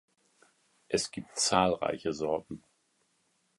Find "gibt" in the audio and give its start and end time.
1.11-1.37